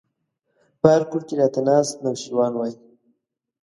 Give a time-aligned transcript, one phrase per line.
[0.79, 2.73] په هر کور کې راته ناست نوشيروان وای